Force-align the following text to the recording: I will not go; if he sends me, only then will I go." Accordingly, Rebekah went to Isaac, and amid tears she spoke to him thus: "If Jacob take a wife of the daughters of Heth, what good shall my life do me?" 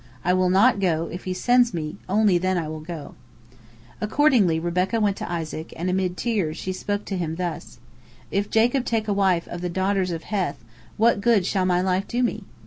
I 0.25 0.33
will 0.33 0.49
not 0.49 0.79
go; 0.79 1.09
if 1.11 1.25
he 1.25 1.33
sends 1.35 1.75
me, 1.75 1.95
only 2.09 2.39
then 2.39 2.57
will 2.71 2.81
I 2.81 2.85
go." 2.85 3.13
Accordingly, 4.01 4.59
Rebekah 4.59 4.99
went 4.99 5.15
to 5.17 5.31
Isaac, 5.31 5.75
and 5.77 5.91
amid 5.91 6.17
tears 6.17 6.57
she 6.57 6.73
spoke 6.73 7.05
to 7.05 7.17
him 7.17 7.35
thus: 7.35 7.77
"If 8.31 8.49
Jacob 8.49 8.83
take 8.83 9.07
a 9.07 9.13
wife 9.13 9.47
of 9.49 9.61
the 9.61 9.69
daughters 9.69 10.09
of 10.09 10.23
Heth, 10.23 10.57
what 10.97 11.21
good 11.21 11.45
shall 11.45 11.65
my 11.65 11.81
life 11.81 12.07
do 12.07 12.23
me?" 12.23 12.45